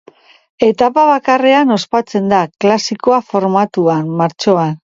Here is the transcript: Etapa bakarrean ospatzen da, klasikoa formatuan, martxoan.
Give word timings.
Etapa 0.67 1.03
bakarrean 1.09 1.75
ospatzen 1.75 2.33
da, 2.33 2.41
klasikoa 2.65 3.23
formatuan, 3.31 4.13
martxoan. 4.25 4.77